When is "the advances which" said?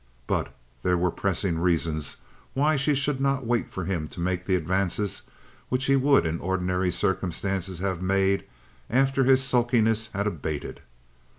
4.47-5.85